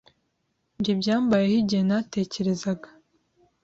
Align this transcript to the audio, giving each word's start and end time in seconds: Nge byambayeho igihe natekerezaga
Nge 0.77 0.91
byambayeho 0.99 1.55
igihe 1.61 1.83
natekerezaga 1.89 2.87